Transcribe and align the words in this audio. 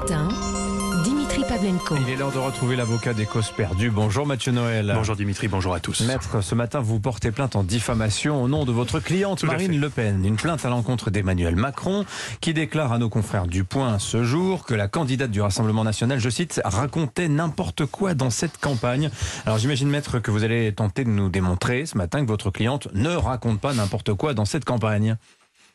matin, 0.00 0.28
Dimitri 1.02 1.42
Pavlenko. 1.48 1.96
Il 1.96 2.10
est 2.10 2.16
l'heure 2.16 2.30
de 2.30 2.38
retrouver 2.38 2.76
l'avocat 2.76 3.14
des 3.14 3.26
causes 3.26 3.50
perdues. 3.50 3.90
Bonjour 3.90 4.26
Mathieu 4.26 4.52
Noël. 4.52 4.92
Bonjour 4.94 5.16
Dimitri, 5.16 5.48
bonjour 5.48 5.74
à 5.74 5.80
tous. 5.80 6.02
Maître, 6.02 6.40
ce 6.40 6.54
matin, 6.54 6.80
vous 6.80 7.00
portez 7.00 7.32
plainte 7.32 7.56
en 7.56 7.64
diffamation 7.64 8.42
au 8.42 8.48
nom 8.48 8.64
de 8.64 8.70
votre 8.70 9.00
cliente 9.00 9.42
Marine 9.42 9.80
Le 9.80 9.90
Pen. 9.90 10.24
Une 10.24 10.36
plainte 10.36 10.64
à 10.64 10.68
l'encontre 10.68 11.10
d'Emmanuel 11.10 11.56
Macron 11.56 12.04
qui 12.40 12.54
déclare 12.54 12.92
à 12.92 12.98
nos 12.98 13.08
confrères 13.08 13.46
du 13.46 13.64
Point 13.64 13.98
ce 13.98 14.22
jour 14.22 14.64
que 14.64 14.74
la 14.74 14.88
candidate 14.88 15.30
du 15.30 15.40
Rassemblement 15.40 15.84
national, 15.84 16.20
je 16.20 16.30
cite, 16.30 16.60
racontait 16.64 17.28
n'importe 17.28 17.86
quoi 17.86 18.14
dans 18.14 18.30
cette 18.30 18.58
campagne. 18.58 19.10
Alors 19.46 19.58
j'imagine, 19.58 19.88
Maître, 19.88 20.20
que 20.20 20.30
vous 20.30 20.44
allez 20.44 20.72
tenter 20.72 21.04
de 21.04 21.10
nous 21.10 21.28
démontrer 21.28 21.86
ce 21.86 21.96
matin 21.96 22.22
que 22.22 22.28
votre 22.28 22.50
cliente 22.50 22.88
ne 22.94 23.14
raconte 23.14 23.60
pas 23.60 23.74
n'importe 23.74 24.14
quoi 24.14 24.34
dans 24.34 24.44
cette 24.44 24.64
campagne. 24.64 25.16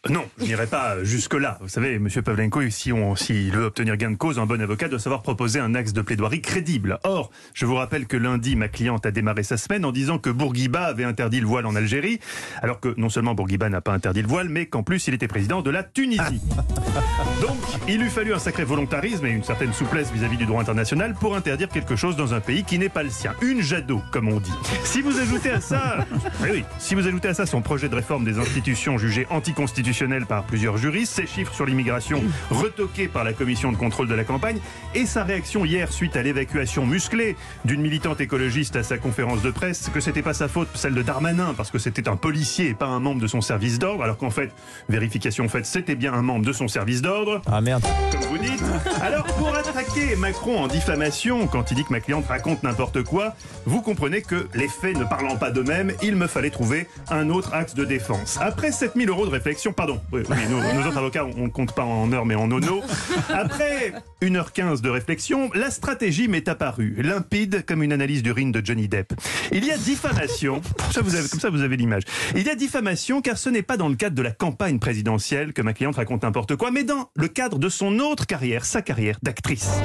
Non, 0.10 0.26
je 0.38 0.44
n'irai 0.44 0.68
pas 0.68 1.02
jusque-là. 1.02 1.58
Vous 1.62 1.70
savez, 1.70 1.98
Monsieur 1.98 2.22
Pavlenko, 2.22 2.70
si 2.70 2.92
on, 2.92 3.16
s'il 3.16 3.54
veut 3.54 3.64
obtenir 3.64 3.96
gain 3.96 4.12
de 4.12 4.18
cause, 4.18 4.38
un 4.38 4.46
bon 4.46 4.62
avocat 4.62 4.90
doit 4.90 5.00
savoir 5.00 5.22
proposer 5.22 5.62
un 5.62 5.76
axe 5.76 5.94
de 5.94 6.02
plaidoirie 6.02 6.42
crédible. 6.42 7.00
Or, 7.06 7.32
je 7.54 7.66
vous 7.66 7.76
rappelle 7.76 8.06
que 8.06 8.18
lundi, 8.18 8.58
ma 8.58 8.68
cliente 8.68 9.06
a 9.06 9.12
démarré 9.12 9.44
sa 9.44 9.56
semaine 9.56 9.86
en 9.86 9.94
disant 9.94 10.20
que 10.20 10.30
Bourguiba 10.30 10.84
avait 10.84 11.06
interdit 11.06 11.40
le 11.40 11.48
voile 11.48 11.66
en 11.66 11.74
Algérie, 11.74 12.20
alors 12.62 12.82
que 12.82 12.94
non 12.98 13.08
seulement 13.08 13.34
Bourguiba 13.34 13.70
n'a 13.70 13.80
pas 13.80 13.94
interdit 13.94 14.22
le 14.22 14.28
voile, 14.28 14.50
mais 14.50 14.66
qu'en 14.66 14.84
plus 14.84 15.08
il 15.08 15.14
était 15.14 15.30
président 15.30 15.62
de 15.62 15.70
la 15.70 15.84
Tunisie. 15.84 16.20
Donc, 17.42 17.56
il 17.88 18.02
lui 18.02 18.10
fallut 18.10 18.34
un 18.34 18.40
sacré 18.40 18.66
volontarisme 18.66 19.26
et 19.26 19.32
une 19.32 19.44
certaine 19.44 19.72
souplesse 19.72 20.12
vis-à-vis 20.12 20.38
du 20.38 20.46
droit 20.46 20.60
international 20.60 21.14
pour 21.14 21.34
interdire 21.34 21.70
quelque 21.70 21.96
chose 21.96 22.18
dans 22.18 22.34
un 22.34 22.42
pays 22.42 22.66
qui 22.66 22.78
n'est 22.78 22.90
pas 22.90 23.04
le 23.04 23.10
sien. 23.10 23.36
Une 23.42 23.62
jadot, 23.62 24.02
comme 24.12 24.28
on 24.28 24.42
dit. 24.42 24.52
Si 24.84 25.02
vous 25.02 25.18
ajoutez 25.18 25.52
à 25.52 25.62
ça, 25.62 26.06
oui, 26.42 26.50
oui, 26.52 26.64
si 26.78 26.94
vous 26.94 27.08
ajoutez 27.08 27.30
à 27.30 27.34
ça 27.34 27.46
son 27.46 27.62
projet 27.62 27.88
de 27.88 27.96
réforme 27.96 28.26
des 28.26 28.38
institutions 28.38 28.98
jugées 28.98 29.28
anticonstitutionnelles 29.30 29.93
par 30.28 30.44
plusieurs 30.44 30.78
juristes, 30.78 31.14
ses 31.14 31.28
chiffres 31.28 31.54
sur 31.54 31.68
l'immigration 31.68 32.24
retoqués 32.50 33.08
par 33.08 33.24
la 33.24 33.32
commission 33.32 33.72
de 33.72 33.78
contrôle 33.78 34.08
de 34.08 34.16
la 34.16 34.24
campagne 34.24 34.58
et 34.96 35.06
sa 35.06 35.24
réaction 35.24 35.66
hier 35.66 35.94
suite 35.94 36.16
à 36.16 36.24
l'évacuation 36.24 36.86
musclée 36.86 37.36
d'une 37.64 37.82
militante 37.82 38.20
écologiste 38.20 38.76
à 38.76 38.82
sa 38.82 38.98
conférence 38.98 39.44
de 39.44 39.52
presse, 39.52 39.92
que 39.94 40.00
c'était 40.00 40.24
pas 40.24 40.34
sa 40.34 40.48
faute, 40.48 40.68
celle 40.74 40.96
de 40.96 41.04
Darmanin, 41.04 41.54
parce 41.56 41.70
que 41.70 41.78
c'était 41.78 42.10
un 42.10 42.16
policier 42.16 42.70
et 42.70 42.74
pas 42.74 42.88
un 42.88 43.00
membre 43.00 43.22
de 43.22 43.28
son 43.28 43.42
service 43.42 43.78
d'ordre, 43.78 44.04
alors 44.04 44.18
qu'en 44.18 44.32
fait, 44.32 44.52
vérification 44.90 45.48
faite, 45.48 45.68
c'était 45.68 45.96
bien 45.96 46.14
un 46.14 46.24
membre 46.24 46.46
de 46.46 46.54
son 46.54 46.68
service 46.68 47.04
d'ordre. 47.04 47.42
Ah 47.46 47.62
merde. 47.62 47.84
Comme 48.12 48.22
vous 48.22 48.38
dites. 48.40 48.64
Alors, 49.02 49.26
pour 49.26 49.56
attaquer 49.56 50.16
Macron 50.16 50.60
en 50.60 50.68
diffamation, 50.68 51.46
quand 51.46 51.70
il 51.70 51.76
dit 51.76 51.84
que 51.84 51.92
ma 51.92 52.00
cliente 52.00 52.26
raconte 52.28 52.64
n'importe 52.64 53.04
quoi, 53.04 53.36
vous 53.66 53.82
comprenez 53.82 54.24
que 54.24 54.48
les 54.56 54.68
faits 54.68 54.98
ne 54.98 55.04
parlant 55.04 55.38
pas 55.38 55.52
d'eux-mêmes, 55.52 55.92
il 56.02 56.16
me 56.16 56.26
fallait 56.26 56.50
trouver 56.50 56.88
un 57.10 57.30
autre 57.30 57.54
axe 57.54 57.76
de 57.76 57.86
défense. 57.86 58.40
Après 58.42 58.72
7000 58.72 59.10
euros 59.10 59.26
de 59.26 59.32
réflexion, 59.32 59.72
pardon, 59.86 60.02
oui, 60.14 60.22
autres 60.22 60.98
avocats, 60.98 61.26
on 61.26 61.44
ne 61.44 61.50
compte 61.50 61.74
pas 61.74 61.84
en 61.84 62.12
heures 62.14 62.26
mais 62.26 62.36
en 62.36 62.48
nono. 62.48 62.82
Après 63.30 63.94
1h15 64.22 64.80
de 64.80 64.90
réflexion, 64.90 65.50
la 65.54 65.70
stratégie 65.72 66.30
m'est 66.30 66.48
apparue, 66.48 66.96
limpide 67.02 67.66
comme 67.66 67.84
une 67.84 67.92
analyse 67.92 68.24
d'urine 68.24 68.54
de 68.54 68.66
Johnny 68.66 68.88
Depp. 68.88 69.12
Il 69.52 69.66
y 69.66 69.72
a 69.72 69.78
diffamation, 69.78 70.62
comme 70.94 71.40
ça 71.40 71.50
vous 71.50 71.62
avez 71.62 71.76
l'image. 71.76 72.04
Il 72.34 72.48
y 72.48 72.50
a 72.50 72.56
diffamation 72.56 73.22
car 73.22 73.38
ce 73.38 73.50
n'est 73.50 73.62
pas 73.62 73.76
dans 73.76 73.90
le 73.90 73.96
cadre 73.96 74.16
de 74.16 74.22
la 74.22 74.32
campagne 74.32 74.80
présidentielle 74.80 75.52
que 75.52 75.62
ma 75.62 75.74
cliente 75.74 75.98
raconte 75.98 76.24
n'importe 76.24 76.56
quoi, 76.56 76.72
mais 76.72 76.86
dans 76.86 77.10
le 77.16 77.28
cadre 77.28 77.60
de 77.60 77.68
son 77.68 78.00
autre 78.00 78.26
carrière, 78.26 78.64
sa 78.64 78.82
carrière 78.82 79.18
d'actrice. 79.22 79.82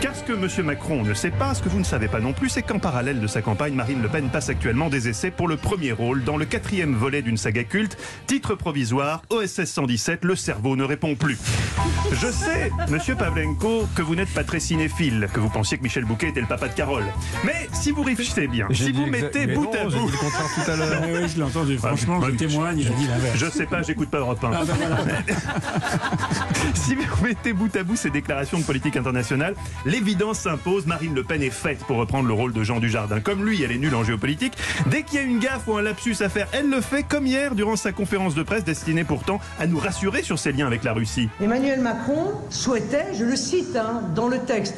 Car 0.00 0.16
ce 0.16 0.22
que 0.22 0.32
M. 0.32 0.48
Macron 0.64 1.02
ne 1.02 1.12
sait 1.12 1.30
pas, 1.30 1.52
ce 1.52 1.62
que 1.62 1.68
vous 1.68 1.78
ne 1.78 1.84
savez 1.84 2.08
pas 2.08 2.20
non 2.20 2.32
plus, 2.32 2.48
c'est 2.48 2.62
qu'en 2.62 2.78
parallèle 2.78 3.20
de 3.20 3.26
sa 3.26 3.42
campagne, 3.42 3.74
Marine 3.74 4.00
Le 4.00 4.08
Pen 4.08 4.30
passe 4.30 4.48
actuellement 4.48 4.88
des 4.88 5.08
essais 5.08 5.30
pour 5.30 5.46
le 5.46 5.58
premier 5.58 5.92
rôle 5.92 6.24
dans 6.24 6.38
le 6.38 6.46
quatrième 6.46 6.94
volet 6.94 7.20
d'une 7.20 7.36
saga 7.36 7.64
culte, 7.64 7.98
titre 8.26 8.54
provisoire, 8.54 9.20
OSS 9.28 9.64
117, 9.64 10.24
le 10.24 10.36
cerveau 10.36 10.74
ne 10.74 10.84
répond 10.84 11.16
plus. 11.16 11.36
Je 12.12 12.28
sais, 12.28 12.72
M. 12.88 13.16
Pavlenko, 13.16 13.86
que 13.94 14.00
vous 14.00 14.14
n'êtes 14.14 14.32
pas 14.32 14.42
très 14.42 14.58
cinéphile, 14.58 15.28
que 15.34 15.38
vous 15.38 15.50
pensiez 15.50 15.76
que 15.76 15.82
Michel 15.82 16.06
Bouquet 16.06 16.30
était 16.30 16.40
le 16.40 16.46
papa 16.46 16.68
de 16.68 16.74
Carole. 16.74 17.04
Mais 17.44 17.68
si 17.74 17.90
vous 17.90 18.02
réfléchissez 18.02 18.48
bien, 18.48 18.68
si 18.72 18.92
vous 18.92 19.04
mettez 19.04 19.46
mais 19.46 19.54
bout 19.54 19.64
non, 19.64 19.72
à 19.72 19.84
bout... 19.84 19.90
dit 19.90 20.12
le 20.12 20.18
contraire 20.18 20.48
tout 20.54 20.70
à 20.70 20.76
l'heure. 20.76 21.02
Oui, 21.10 21.28
je 21.28 21.36
l'ai 21.36 21.42
entendu. 21.42 21.76
Franchement, 21.76 22.20
je 22.22 22.30
bah, 22.30 22.36
témoigne, 22.38 22.78
il 22.78 22.86
a 22.86 22.90
dit 22.90 23.06
l'inverse. 23.06 23.36
Je 23.36 23.46
sais 23.46 23.66
pas, 23.66 23.82
j'écoute 23.82 24.10
pas 24.10 24.18
Europe 24.18 24.42
1. 24.42 24.50
Ah, 24.52 24.64
ben 24.64 24.74
voilà. 24.78 24.96
Si 26.74 26.94
vous 26.94 27.24
mettez 27.24 27.52
bout 27.52 27.74
à 27.76 27.82
bout 27.82 27.96
ces 27.96 28.10
déclarations 28.10 28.58
de 28.58 28.64
politique 28.64 28.96
internationale, 28.96 29.54
l'évidence 29.90 30.38
s'impose. 30.38 30.86
Marine 30.86 31.14
Le 31.14 31.24
Pen 31.24 31.42
est 31.42 31.50
faite 31.50 31.80
pour 31.80 31.96
reprendre 31.96 32.28
le 32.28 32.34
rôle 32.34 32.52
de 32.52 32.62
Jean 32.62 32.78
Dujardin. 32.78 33.20
Comme 33.20 33.44
lui, 33.44 33.62
elle 33.62 33.72
est 33.72 33.78
nulle 33.78 33.94
en 33.94 34.04
géopolitique. 34.04 34.54
Dès 34.86 35.02
qu'il 35.02 35.16
y 35.16 35.18
a 35.18 35.22
une 35.22 35.40
gaffe 35.40 35.66
ou 35.66 35.76
un 35.76 35.82
lapsus 35.82 36.16
à 36.20 36.28
faire, 36.28 36.46
elle 36.52 36.70
le 36.70 36.80
fait 36.80 37.02
comme 37.02 37.26
hier 37.26 37.54
durant 37.54 37.76
sa 37.76 37.92
conférence 37.92 38.34
de 38.34 38.42
presse 38.42 38.64
destinée 38.64 39.04
pourtant 39.04 39.40
à 39.58 39.66
nous 39.66 39.78
rassurer 39.78 40.22
sur 40.22 40.38
ses 40.38 40.52
liens 40.52 40.66
avec 40.66 40.84
la 40.84 40.92
Russie. 40.92 41.28
Emmanuel 41.40 41.80
Macron 41.80 42.32
souhaitait, 42.50 43.06
je 43.18 43.24
le 43.24 43.36
cite 43.36 43.76
hein, 43.76 44.02
dans 44.14 44.28
le 44.28 44.38
texte, 44.38 44.76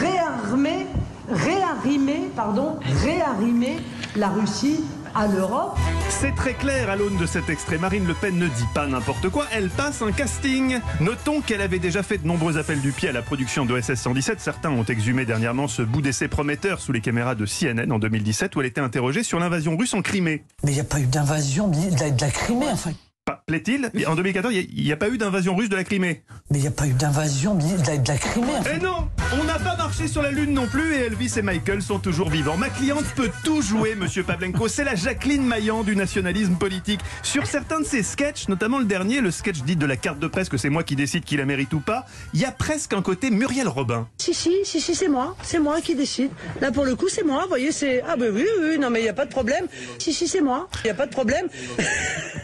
réarmer, 0.00 0.86
réarrimer, 1.28 2.30
pardon, 2.36 2.78
réarrimer 3.02 3.78
la 4.16 4.28
Russie 4.28 4.84
à 5.14 5.26
l'Europe. 5.26 5.76
C'est 6.08 6.34
très 6.34 6.54
clair 6.54 6.90
à 6.90 6.96
l'aune 6.96 7.16
de 7.16 7.26
cet 7.26 7.48
extrait. 7.50 7.78
Marine 7.78 8.06
Le 8.06 8.14
Pen 8.14 8.38
ne 8.38 8.46
dit 8.46 8.66
pas 8.74 8.86
n'importe 8.86 9.28
quoi, 9.28 9.46
elle 9.52 9.68
passe 9.70 10.02
un 10.02 10.12
casting. 10.12 10.78
Notons 11.00 11.40
qu'elle 11.40 11.60
avait 11.60 11.78
déjà 11.78 12.02
fait 12.02 12.18
de 12.18 12.26
nombreux 12.26 12.58
appels 12.58 12.80
du 12.80 12.92
pied 12.92 13.08
à 13.08 13.12
la 13.12 13.22
production 13.22 13.64
d'OSS 13.66 13.94
117. 13.94 14.40
Certains 14.40 14.70
ont 14.70 14.84
exhumé 14.84 15.24
dernièrement 15.24 15.68
ce 15.68 15.82
bout 15.82 16.02
d'essai 16.02 16.28
prometteur 16.28 16.80
sous 16.80 16.92
les 16.92 17.00
caméras 17.00 17.34
de 17.34 17.46
CNN 17.46 17.90
en 17.92 17.98
2017 17.98 18.54
où 18.56 18.60
elle 18.60 18.66
était 18.66 18.80
interrogée 18.80 19.22
sur 19.22 19.38
l'invasion 19.38 19.76
russe 19.76 19.94
en 19.94 20.02
Crimée. 20.02 20.44
Mais 20.64 20.70
il 20.72 20.74
n'y 20.74 20.80
a 20.80 20.84
pas 20.84 21.00
eu 21.00 21.06
d'invasion 21.06 21.68
de 21.68 21.76
la, 21.98 22.10
de 22.10 22.20
la 22.20 22.30
Crimée, 22.30 22.66
enfin. 22.72 22.92
Pas- 23.24 23.42
Plaît-il? 23.46 23.90
En 24.08 24.16
2014, 24.16 24.52
il 24.52 24.84
n'y 24.84 24.92
a, 24.92 24.96
pas 24.96 25.08
eu 25.08 25.16
d'invasion 25.18 25.54
russe 25.54 25.68
de 25.68 25.76
la 25.76 25.84
Crimée. 25.84 26.22
Mais 26.50 26.58
il 26.58 26.62
n'y 26.62 26.68
a 26.68 26.72
pas 26.72 26.86
eu 26.88 26.92
d'invasion 26.92 27.54
de 27.54 27.62
la, 27.86 27.96
de 27.96 28.08
la 28.08 28.18
Crimée, 28.18 28.46
enfin. 28.58 28.70
Eh 28.76 28.80
non 28.82 29.08
On 29.40 29.44
n'a 29.44 29.58
pas 29.58 29.76
marché 29.76 30.08
sur 30.08 30.20
la 30.20 30.30
Lune 30.30 30.52
non 30.52 30.66
plus 30.66 30.94
et 30.94 31.06
Elvis 31.06 31.32
et 31.38 31.42
Michael 31.42 31.80
sont 31.80 31.98
toujours 31.98 32.28
vivants. 32.28 32.58
Ma 32.58 32.68
cliente 32.68 33.04
peut 33.16 33.30
tout 33.42 33.62
jouer, 33.62 33.94
monsieur 33.94 34.22
Pavlenko. 34.22 34.68
C'est 34.68 34.84
la 34.84 34.94
Jacqueline 34.94 35.42
Maillan 35.42 35.84
du 35.84 35.96
nationalisme 35.96 36.56
politique. 36.56 37.00
Sur 37.22 37.46
certains 37.46 37.80
de 37.80 37.84
ses 37.84 38.02
sketchs, 38.02 38.48
notamment 38.48 38.78
le 38.78 38.84
dernier, 38.84 39.22
le 39.22 39.30
sketch 39.30 39.62
dit 39.62 39.76
de 39.76 39.86
la 39.86 39.96
carte 39.96 40.18
de 40.18 40.26
presse 40.26 40.50
que 40.50 40.58
c'est 40.58 40.68
moi 40.68 40.82
qui 40.82 40.96
décide 40.96 41.24
qui 41.24 41.38
la 41.38 41.46
mérite 41.46 41.72
ou 41.72 41.80
pas, 41.80 42.04
il 42.34 42.40
y 42.40 42.44
a 42.44 42.52
presque 42.52 42.92
un 42.92 43.00
côté 43.00 43.30
Muriel 43.30 43.68
Robin. 43.68 44.06
Si, 44.18 44.34
si, 44.34 44.52
si, 44.64 44.82
si, 44.82 44.94
c'est 44.94 45.08
moi, 45.08 45.34
c'est 45.42 45.60
moi 45.60 45.80
qui 45.80 45.94
décide. 45.94 46.30
Là, 46.60 46.70
pour 46.70 46.84
le 46.84 46.94
coup, 46.94 47.08
c'est 47.08 47.24
moi, 47.24 47.44
vous 47.44 47.48
voyez, 47.48 47.72
c'est... 47.72 48.02
Ah 48.06 48.16
ben 48.16 48.30
oui, 48.34 48.44
oui, 48.58 48.66
oui, 48.72 48.78
non 48.78 48.90
mais 48.90 49.00
il 49.00 49.04
n'y 49.04 49.08
a 49.08 49.14
pas 49.14 49.26
de 49.26 49.30
problème. 49.30 49.66
Si, 49.98 50.12
si, 50.12 50.28
c'est 50.28 50.42
moi, 50.42 50.68
il 50.84 50.88
n'y 50.88 50.90
a 50.90 50.94
pas 50.94 51.06
de 51.06 51.12
problème. 51.12 51.48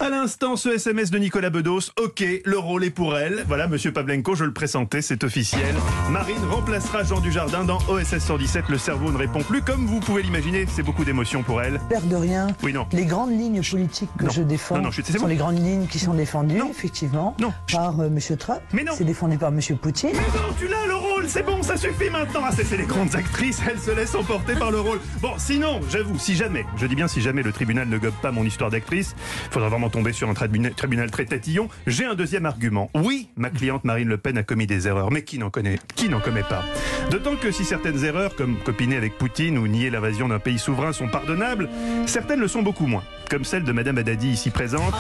À 0.01 0.11
l'instant, 0.11 0.55
ce 0.55 0.69
SMS 0.69 1.11
de 1.11 1.19
Nicolas 1.19 1.51
Bedos, 1.51 1.91
ok, 2.01 2.23
le 2.45 2.57
rôle 2.57 2.85
est 2.85 2.91
pour 2.91 3.19
elle. 3.19 3.45
Voilà, 3.49 3.67
monsieur 3.67 3.93
Pavlenko, 3.93 4.37
je 4.37 4.45
le 4.45 4.53
pressentais, 4.53 5.03
c'est 5.03 5.25
officiel. 5.25 5.75
Marine 6.09 6.45
remplacera 6.79 7.03
Jean 7.03 7.21
Dujardin 7.21 7.65
dans 7.65 7.79
OSS 7.89 8.19
117, 8.19 8.69
le 8.69 8.79
cerveau 8.79 9.11
ne 9.11 9.17
répond 9.19 9.43
plus. 9.43 9.63
Comme 9.63 9.87
vous 9.87 9.99
pouvez 9.99 10.23
l'imaginer, 10.23 10.65
c'est 10.71 10.83
beaucoup 10.85 11.05
d'émotions 11.05 11.43
pour 11.43 11.61
elle. 11.61 11.81
L'air 11.91 12.03
de 12.03 12.15
rien. 12.15 12.47
Oui, 12.63 12.73
non. 12.73 12.87
Les 12.93 13.05
grandes 13.05 13.33
lignes 13.33 13.63
politiques 13.69 14.11
que 14.17 14.25
Non. 14.27 14.31
je 14.31 14.43
défends 14.43 14.77
Non, 14.77 14.83
non, 14.85 14.91
je- 14.93 15.03
c'est 15.03 15.13
sont 15.15 15.21
bon. 15.23 15.27
les 15.27 15.35
grandes 15.37 15.59
lignes 15.59 15.87
qui 15.89 15.99
sont 15.99 16.15
défendues, 16.15 16.57
Non. 16.57 16.71
effectivement, 16.71 17.35
Non. 17.41 17.53
par 17.73 17.99
euh, 18.01 18.07
M. 18.07 18.19
Trump. 18.39 18.61
Mais 18.73 18.85
non. 18.85 18.93
C'est 18.97 19.05
défendu 19.05 19.39
par 19.39 19.49
M. 19.49 19.61
Poutine. 19.81 20.11
Mais 20.13 20.19
non, 20.21 20.55
tu 20.59 20.69
l'as 20.69 20.87
le 20.87 20.95
rôle, 20.95 21.29
c'est 21.29 21.45
bon, 21.45 21.63
ça 21.65 21.77
suffit 21.77 22.11
maintenant. 22.11 22.43
Ah, 22.45 22.51
c'est 22.55 22.65
c'est 22.65 22.77
les 22.77 22.85
grandes 22.87 23.15
actrices, 23.17 23.61
elles 23.69 23.81
se 23.81 23.91
laissent 23.91 24.15
emporter 24.15 24.55
par 24.55 24.71
le 24.71 24.79
rôle. 24.81 25.01
Bon, 25.21 25.33
sinon, 25.37 25.81
j'avoue, 25.91 26.19
si 26.19 26.37
jamais, 26.37 26.65
je 26.77 26.87
dis 26.87 26.95
bien 26.95 27.09
si 27.09 27.21
jamais 27.21 27.43
le 27.43 27.51
tribunal 27.53 27.89
ne 27.89 27.99
gobe 27.99 28.15
pas 28.23 28.31
mon 28.31 28.45
histoire 28.45 28.71
d'actrice, 28.71 29.17
faudra 29.51 29.69
vraiment 29.69 29.91
tomber 29.91 30.13
sur 30.13 30.29
un 30.29 30.35
tribunal, 30.35 30.75
tribunal 30.75 31.11
très 31.11 31.25
tatillon. 31.25 31.69
J'ai 31.89 32.05
un 32.05 32.15
deuxième 32.15 32.47
argument. 32.47 32.89
Oui, 32.95 33.29
ma 33.37 33.51
cliente 33.51 33.85
Marine 33.85 34.09
Le 34.09 34.17
Pen 34.19 34.39
a 34.39 34.43
commis 34.45 34.67
des 34.69 34.87
erreurs, 34.87 35.11
mais 35.11 35.23
qui 35.23 35.39
n'en 35.39 35.51
connaît, 35.51 35.79
qui 35.97 36.09
n'en 36.09 36.21
commet 36.21 36.43
pas? 36.43 36.63
D'autant 37.11 37.37
que 37.37 37.51
si 37.51 37.65
certaines 37.65 38.05
erreurs, 38.05 38.35
comme 38.35 38.59
copiner 38.59 38.97
avec 38.97 39.17
Poutine 39.17 39.57
ou 39.59 39.67
nier 39.67 39.91
l'invasion 39.91 40.29
d'un 40.29 40.39
pays 40.39 40.59
souverain, 40.59 40.93
sont 40.93 41.09
pardonnables, 41.09 41.69
certaines 42.07 42.41
le 42.41 42.49
sont 42.49 42.63
beaucoup 42.63 42.87
moins. 42.87 43.03
Comme 43.31 43.45
celle 43.45 43.65
de 43.65 43.73
Madame 43.73 43.99
Haddadi 43.99 44.29
ici 44.29 44.51
présente, 44.51 44.95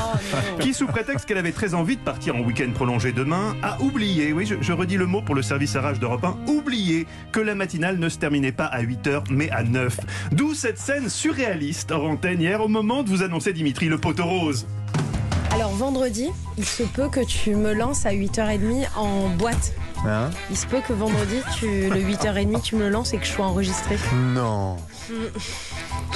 qui, 0.60 0.74
sous 0.74 0.86
prétexte 0.86 1.26
qu'elle 1.26 1.38
avait 1.38 1.52
très 1.52 1.74
envie 1.74 1.96
de 1.96 2.02
partir 2.02 2.36
en 2.36 2.40
week-end 2.40 2.70
prolongé 2.74 3.12
demain, 3.12 3.56
a 3.62 3.80
oublié, 3.80 4.32
oui, 4.32 4.46
je, 4.46 4.54
je 4.60 4.72
redis 4.72 4.96
le 4.96 5.06
mot 5.06 5.22
pour 5.22 5.34
le 5.34 5.42
service 5.42 5.76
à 5.76 5.81
rage 5.81 5.98
d'Europe 5.98 6.25
1, 6.25 6.50
oublié 6.50 7.06
que 7.32 7.40
la 7.40 7.54
matinale 7.54 7.98
ne 7.98 8.08
se 8.08 8.19
terminait 8.19 8.52
pas 8.52 8.66
à 8.66 8.82
8h, 8.82 9.25
mais 9.31 9.50
à 9.50 9.62
9. 9.62 9.98
D'où 10.32 10.54
cette 10.54 10.78
scène 10.78 11.08
surréaliste 11.08 11.93
en 11.93 12.04
antenne 12.04 12.40
hier 12.40 12.60
au 12.62 12.69
moment 12.69 13.02
de 13.02 13.08
vous 13.08 13.22
annoncer 13.22 13.52
Dimitri 13.52 13.87
le 13.87 13.98
poteau 13.98 14.25
rose. 14.25 14.66
Alors 15.50 15.70
vendredi, 15.72 16.28
il 16.56 16.64
se 16.64 16.82
peut 16.82 17.08
que 17.08 17.25
tu 17.25 17.54
me 17.54 17.72
lances 17.72 18.06
à 18.06 18.12
8h30 18.12 18.88
en 18.96 19.28
boîte. 19.31 19.72
Hein 20.06 20.30
Il 20.50 20.56
se 20.56 20.66
peut 20.66 20.80
que 20.86 20.92
vendredi, 20.92 21.40
tu, 21.58 21.66
le 21.88 22.00
8h30, 22.00 22.62
tu 22.62 22.76
me 22.76 22.82
le 22.82 22.88
lances 22.90 23.12
et 23.14 23.18
que 23.18 23.24
je 23.26 23.32
sois 23.32 23.46
enregistré. 23.46 23.98
non. 24.34 24.76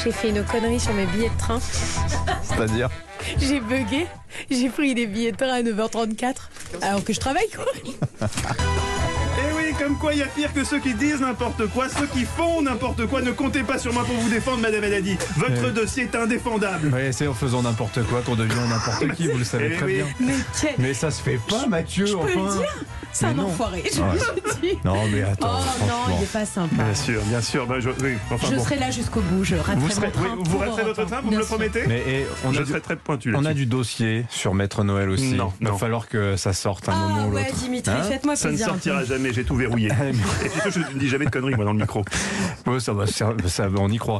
J'ai 0.05 0.13
fait 0.13 0.29
une 0.31 0.45
connerie 0.45 0.79
sur 0.81 0.93
mes 0.93 1.07
billets 1.07 1.31
de 1.31 1.39
train. 1.39 1.59
C'est-à-dire 2.43 2.91
J'ai 3.39 3.61
bugué. 3.61 4.07
J'ai 4.51 4.69
pris 4.69 4.95
des 4.95 5.07
billets 5.07 5.33
de 5.33 5.37
train 5.37 5.49
à 5.55 5.63
9h34. 5.63 6.35
Alors 6.83 7.03
que 7.05 7.13
je 7.13 7.21
travaille, 7.21 7.49
quoi. 7.55 7.65
Eh 8.21 9.57
oui, 9.57 9.75
comme 9.79 9.97
quoi 9.97 10.13
il 10.13 10.19
y 10.19 10.23
a 10.23 10.27
pire 10.27 10.53
que 10.53 10.63
ceux 10.65 10.79
qui 10.79 10.93
disent 10.95 11.21
n'importe 11.21 11.67
quoi, 11.69 11.89
ceux 11.89 12.07
qui 12.07 12.25
font 12.25 12.61
n'importe 12.63 13.07
quoi. 13.07 13.23
Ne 13.23 13.31
comptez 13.33 13.63
pas 13.63 13.79
sur 13.79 13.93
moi 13.95 14.05
pour 14.05 14.15
vous 14.17 14.29
défendre, 14.29 14.59
Madame 14.59 14.85
Haddadi. 14.85 15.17
Votre 15.37 15.65
Ouais. 15.67 15.71
dossier 15.73 16.03
est 16.05 16.15
indéfendable. 16.17 16.91
Oui, 16.95 17.13
c'est 17.13 17.27
en 17.27 17.35
faisant 17.35 17.63
n'importe 17.63 18.03
quoi 18.05 18.21
qu'on 18.23 18.35
devient 18.37 18.55
n'importe 18.69 19.09
qui, 19.15 19.29
vous 19.29 19.39
le 19.39 19.45
savez 19.45 19.71
Eh 19.73 19.77
très 19.77 19.87
oui. 19.87 19.95
bien. 19.97 20.07
Mais 20.21 20.35
quel... 20.61 20.75
Mais 20.79 20.93
ça 20.95 21.11
se 21.11 21.23
fait 21.23 21.41
pas, 21.49 21.67
Mathieu, 21.67 22.05
Je 22.07 22.13
peux 22.13 22.19
enfin. 22.19 22.57
le 22.57 22.59
dire 22.61 22.75
C'est 23.13 23.27
un 23.27 23.35
non. 23.35 23.45
enfoiré, 23.47 23.83
je 23.95 24.01
Ouais. 24.01 24.07
je 24.47 24.61
dis. 24.69 24.79
Non, 24.85 24.95
mais 25.13 25.23
Oh 25.27 25.31
attends, 25.33 25.53
non, 25.53 25.61
franchement. 25.61 26.17
il 26.19 26.23
est 26.25 26.33
pas 26.33 26.47
sympa. 26.47 26.75
Bien 26.83 26.95
sûr, 26.95 27.23
bien 27.25 27.41
sûr. 27.43 27.67
Bah, 27.67 27.75
je, 27.79 27.91
oui, 27.91 28.15
enfin, 28.31 28.49
je 28.51 28.57
bon. 28.57 28.65
serai 28.65 28.77
là 28.79 28.91
jusqu'au 28.91 29.21
bout, 29.21 29.45
je 29.45 29.57
raterai 29.57 29.75
Vous, 29.77 29.81
mon 29.83 29.91
serez, 29.91 30.11
train. 30.11 30.23
oui, 30.37 30.43
vous 30.45 30.59
raterez 30.59 30.83
votre 30.85 31.05
train, 31.05 31.21
vous 31.21 31.31
me 31.31 31.37
le 31.39 31.45
promettez 31.45 31.83
Mais 31.87 31.99
et, 32.09 32.27
on, 32.45 32.53
Je 32.53 32.61
a 32.61 32.63
du, 32.65 32.71
serai 32.71 32.81
très 32.81 32.97
pointu 32.97 33.35
on 33.37 33.45
a 33.45 33.53
du 33.55 33.67
dossier 33.67 34.25
sur 34.31 34.55
Maître 34.55 34.83
Noël 34.83 35.11
aussi. 35.11 35.35
Non, 35.35 35.53
Il 35.61 35.67
va 35.67 35.73
non. 35.73 35.79
falloir 35.79 36.09
que 36.09 36.37
ça 36.37 36.53
sorte 36.55 36.89
un 36.89 36.93
Ah 36.95 37.09
moment 37.09 37.27
ou 37.29 37.33
ouais, 37.35 37.45
l'autre. 37.45 37.57
Dimitri, 37.57 37.93
Hein 37.95 38.03
faites-moi 38.03 38.35
Ça 38.37 38.51
ne 38.51 38.57
sortira 38.57 39.05
jamais, 39.05 39.33
j'ai 39.33 39.45
tout 39.45 39.57
verrouillé. 39.57 39.89
Et 40.45 40.49
puis 40.49 40.71
je 40.71 40.79
ne 40.79 40.99
dis 40.99 41.09
jamais 41.09 41.27
de 41.27 41.31
conneries 41.31 41.55
moi 41.55 41.65
dans 41.67 41.73
le 41.75 41.81
micro. 41.81 42.05
Ouais, 42.67 42.81
ça 42.81 42.93
va, 42.95 43.07
ça, 43.07 43.33
ça- 43.47 43.69
on 43.77 43.89
y 43.91 43.99
croit. 43.99 44.11